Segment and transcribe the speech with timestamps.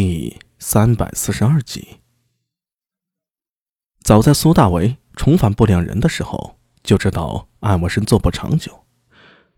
[0.00, 1.98] 第三百四十二集。
[4.00, 8.84] 早在苏大为重返不良人的时候，就知道安文生做不长久。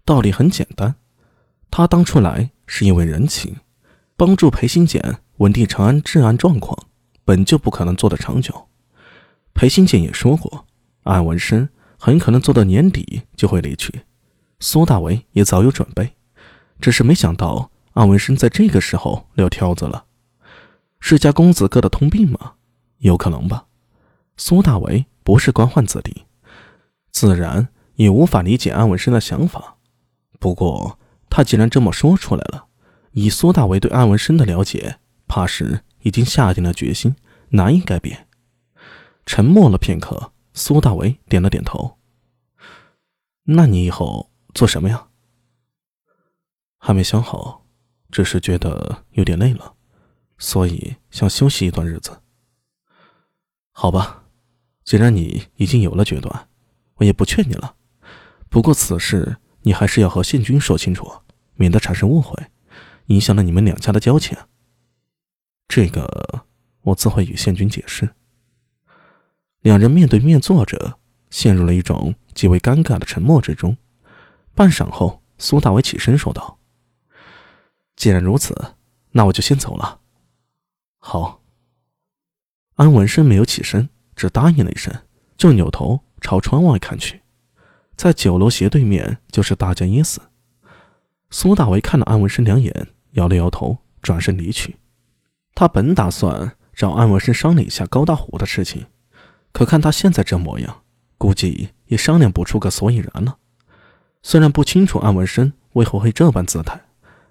[0.03, 0.95] 道理很简单，
[1.71, 3.57] 他当初来是因为人情，
[4.17, 6.87] 帮助裴新简稳定长安治安状况，
[7.27, 8.69] 本就不可能做得长久。
[9.53, 10.65] 裴新简也说过，
[11.03, 11.69] 安文生
[11.99, 14.07] 很可能做到年底就会离去。
[14.59, 16.15] 苏大为也早有准备，
[16.81, 20.07] 只是没想到安文生在这个时候撂挑子了。
[21.01, 22.55] 是家公子哥的通病吗？
[22.99, 23.67] 有可能吧。
[24.37, 26.25] 苏大为不是官宦子弟，
[27.11, 29.77] 自然也无法理解安文生的想法。
[30.39, 32.67] 不过他既然这么说出来了，
[33.13, 37.17] 以苏大为对安文生的了解，怕是已经下定了决心，
[37.51, 38.29] 难以改变。
[39.27, 41.99] 沉默了片刻，苏大为点了点头。
[43.45, 45.09] 那你以后做什么呀？
[46.79, 47.67] 还没想好，
[48.11, 49.75] 只是觉得有点累了。
[50.41, 52.23] 所以想休息一段日子。
[53.71, 54.25] 好吧，
[54.83, 56.49] 既然你已经有了决断，
[56.97, 57.77] 我也不劝你了。
[58.49, 61.09] 不过此事你还是要和宪军说清楚，
[61.55, 62.35] 免得产生误会，
[63.07, 64.37] 影响了你们两家的交情。
[65.69, 66.47] 这个
[66.81, 68.11] 我自会与宪军解释。
[69.61, 73.77] 两人面对面坐着，陷入了一种极为尴尬的沉默之中。
[74.55, 76.59] 半晌后，苏大伟起身说道
[77.95, 78.75] ：“既然如此，
[79.13, 80.00] 那我就先走了。”
[81.01, 81.41] 好。
[82.77, 84.95] 安文生没有起身，只答应了一声，
[85.37, 87.23] 就扭头朝窗外看去，
[87.97, 90.21] 在酒楼斜对面就是大家耶斯。
[91.31, 94.77] 苏大为看了安文生两眼，摇了摇头，转身离去。
[95.55, 98.87] 他本打算找安文生商量一下高大虎的事情，
[99.53, 100.83] 可看他现在这模样，
[101.19, 103.39] 估计也商量不出个所以然了。
[104.23, 106.81] 虽然不清楚安文生为何会这般姿态，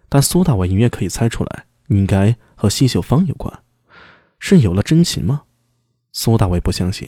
[0.08, 1.66] 但苏大伟隐约可以猜出来。
[1.88, 3.64] 应该和西秀芳有关，
[4.38, 5.44] 是有了真情吗？
[6.12, 7.08] 苏大伟不相信，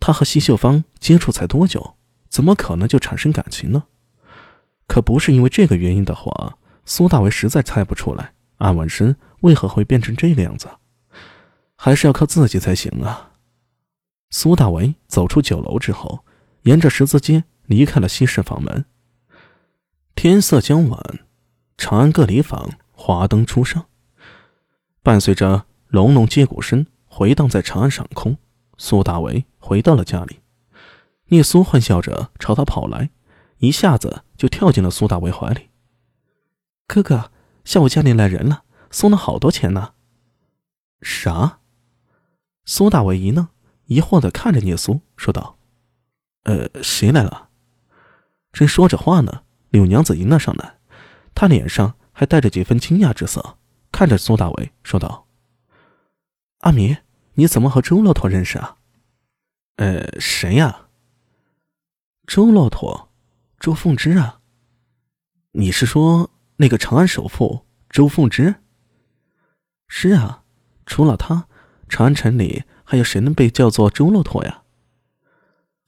[0.00, 1.94] 他和西秀芳接触才多久，
[2.28, 3.84] 怎么可能就产生感情呢？
[4.88, 10.68] 可不是因为这个原因的话，苏大伟实在猜不出来安文生为何会变成这个样子，
[11.76, 13.34] 还是要靠自己才行啊！
[14.30, 16.24] 苏大为走出酒楼之后，
[16.62, 18.84] 沿着十字街离开了西式房门。
[20.16, 21.20] 天色将晚，
[21.78, 23.86] 长安各里坊华灯初上。
[25.02, 28.38] 伴随着隆隆接鼓声回荡在长安上空，
[28.78, 30.40] 苏大为回到了家里。
[31.26, 33.10] 聂苏欢笑着朝他跑来，
[33.58, 35.70] 一下子就跳进了苏大为怀里。
[36.86, 37.32] “哥哥，
[37.64, 39.94] 下午家里来人了，送了好多钱呢。
[41.02, 41.58] ”“啥？”
[42.64, 43.48] 苏大为一愣，
[43.86, 45.58] 疑惑的看着聂苏，说道
[46.44, 47.48] ：“呃，谁来了？”
[48.52, 50.76] 正说着话呢，柳娘子迎了上来，
[51.34, 53.58] 她脸上还带着几分惊讶之色。
[53.92, 55.28] 看着苏大伟说道
[56.60, 56.96] ：“阿米，
[57.34, 58.78] 你怎么和周骆驼认识啊
[59.76, 60.88] ？”“呃，谁呀
[62.26, 63.10] ？”“周骆驼，
[63.60, 64.40] 周凤芝啊。
[65.52, 68.56] ”“你是说那个长安首富周凤芝
[69.86, 70.42] ？”“是啊，
[70.86, 71.46] 除了他，
[71.88, 74.62] 长安城里还有谁能被叫做周骆驼呀？”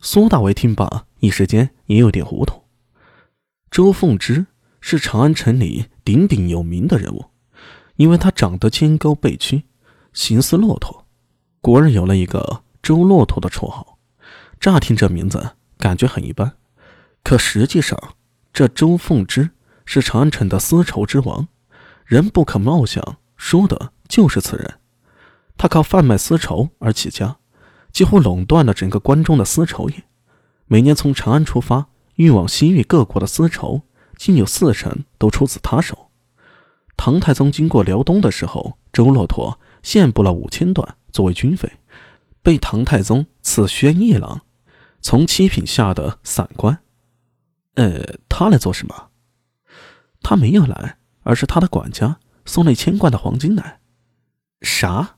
[0.01, 2.65] 苏大伟听罢，一时间也有点糊涂。
[3.71, 4.47] 周凤芝
[4.83, 7.31] 是长安城里鼎鼎有名的人物。
[7.97, 9.65] 因为他长得肩高背曲，
[10.13, 11.07] 形似骆驼，
[11.61, 13.99] 故而有了一个“周骆驼”的绰号。
[14.59, 16.55] 乍听这名字，感觉很一般，
[17.23, 17.99] 可实际上，
[18.53, 19.51] 这周凤芝
[19.85, 21.49] 是长安城的丝绸之王，
[22.05, 24.81] 人不可貌相，说的就是此人。
[25.57, 27.37] 他靠贩卖丝绸而起家，
[27.93, 30.05] 几乎垄断了整个关中的丝绸业。
[30.67, 33.83] 每年从长安出发运往西域各国的丝绸，
[34.17, 36.11] 竟有四成都出自他手。
[36.97, 41.71] 唐太宗经过辽东的时候，周骆驼献布了五千段作为军费，
[42.43, 44.43] 被唐太宗赐宣义郎，
[45.01, 46.81] 从七品下的散官。
[47.75, 49.11] 呃，他来做什么？
[50.23, 53.81] 他没有来，而是他的管家送了一千贯的黄金来。
[54.63, 55.17] 啥？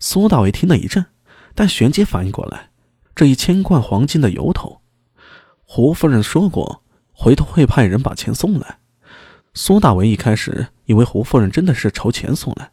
[0.00, 1.06] 苏大伟听了一震，
[1.54, 2.70] 但旋即反应过来，
[3.14, 4.82] 这一千贯黄金的由头。
[5.64, 6.82] 胡夫人说过，
[7.12, 8.79] 回头会派人把钱送来。
[9.62, 12.72] 苏大为一开始以为胡夫人真的是筹钱送来，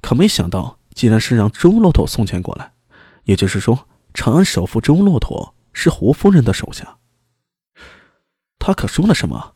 [0.00, 2.72] 可没想到竟然是让周骆驼送钱过来。
[3.26, 6.98] 也就是说，长安首富周骆驼是胡夫人的手下。
[8.58, 9.54] 他可说了什么？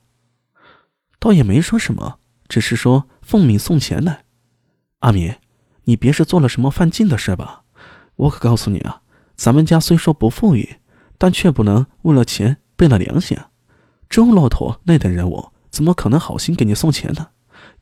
[1.19, 4.23] 倒也没说什么，只是说奉命送钱来。
[5.01, 5.35] 阿敏，
[5.87, 7.65] 你别是做了什么犯禁的事吧？
[8.15, 9.03] 我可告诉你啊，
[9.35, 10.77] 咱们家虽说不富裕，
[11.19, 13.37] 但却不能为了钱背了良心。
[14.09, 15.51] 周骆驼那等人物。
[15.71, 17.29] 怎么可能好心给你送钱呢？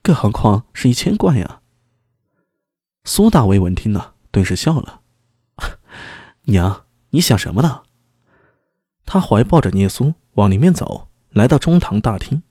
[0.02, 1.60] 更何况是一千贯呀！
[3.04, 5.00] 苏大为闻听了，顿时笑了
[6.44, 7.82] ：“娘，你想什么呢？”
[9.04, 12.42] 他怀抱着聂苏往里面走，来到中堂大厅。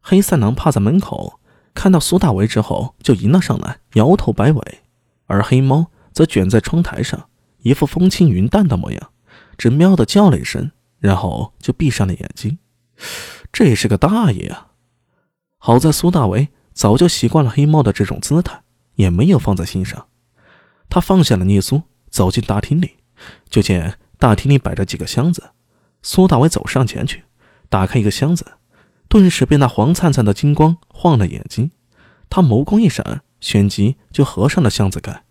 [0.00, 1.40] 黑三郎趴在门口，
[1.74, 4.80] 看到苏大为之后，就迎了上来，摇头摆尾。
[5.26, 7.28] 而黑猫则卷在窗台上，
[7.58, 9.10] 一副风轻云淡的模样，
[9.58, 10.70] 只喵的叫了一声，
[11.00, 12.58] 然后就闭上了眼睛。
[13.52, 14.67] 这也是个大爷啊！
[15.58, 18.62] 好在苏大为早就习惯了黑猫的这种姿态，
[18.94, 20.06] 也没有放在心上。
[20.88, 22.96] 他放下了聂苏，走进大厅里，
[23.50, 25.50] 就见大厅里摆着几个箱子。
[26.00, 27.24] 苏大为走上前去，
[27.68, 28.46] 打开一个箱子，
[29.08, 31.72] 顿时被那黄灿灿的金光晃了眼睛。
[32.30, 35.24] 他眸光一闪，旋即就合上了箱子盖。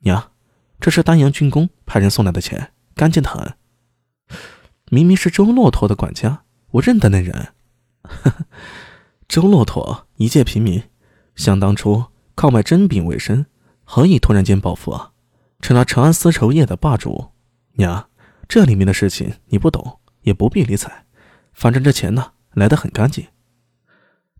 [0.00, 0.32] 娘，
[0.80, 3.54] 这是丹阳军工派人送来的钱，干净的很。
[4.90, 7.52] 明明是周骆驼的管家，我认得那人。
[8.02, 8.46] 呵 呵
[9.28, 10.82] 周骆驼一介平民，
[11.36, 13.44] 想当初靠卖珍饼为生，
[13.84, 15.12] 何以突然间暴富啊？
[15.60, 17.28] 成了长安丝绸业的霸主。
[17.74, 18.08] 娘。
[18.48, 21.04] 这里面的事情你不懂，也不必理睬。
[21.52, 23.26] 反正这钱呢，来得很干净。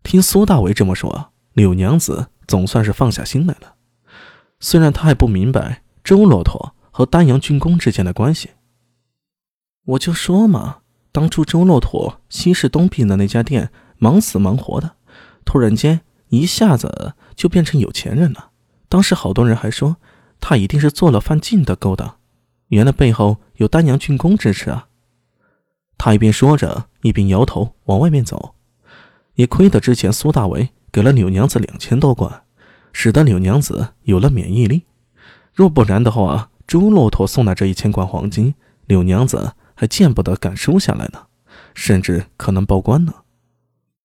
[0.01, 3.75] 听苏大为这么说，柳娘子总算是放下心来了。
[4.59, 8.49] 虽然她还不明白周骆驼和丹阳军工之间的关系。
[9.85, 10.79] 我就说嘛，
[11.11, 14.95] 当初周骆驼西市东壁的那家店忙死忙活的，
[15.45, 18.49] 突然间一下子就变成有钱人了。
[18.87, 19.97] 当时好多人还说，
[20.39, 22.17] 他一定是做了犯禁的勾当。
[22.69, 24.87] 原来背后有丹阳郡公支持啊！
[25.97, 28.55] 他一边说着，一边摇头往外面走。
[29.35, 32.43] 也亏得之前苏大为给了柳娘子两千多贯，
[32.93, 34.83] 使得柳娘子有了免疫力。
[35.53, 38.53] 若不然的话，朱骆驼送来这一千贯黄金，
[38.85, 41.27] 柳娘子还见不得敢收下来呢，
[41.73, 43.13] 甚至可能报官呢。